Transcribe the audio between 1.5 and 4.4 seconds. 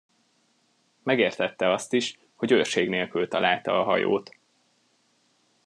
azt is, hogy őrség nélkül találta a hajót.